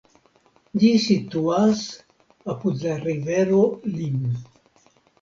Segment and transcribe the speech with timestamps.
[0.83, 1.85] Ĝi situas
[2.57, 3.63] apud la rivero
[3.97, 4.29] Lim.